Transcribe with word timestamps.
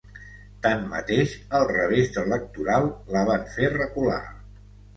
Tanmateix, 0.67 1.35
el 1.59 1.67
revés 1.73 2.19
electoral 2.23 2.89
la 3.19 3.25
van 3.31 3.47
fer 3.59 3.73
recular. 3.79 4.21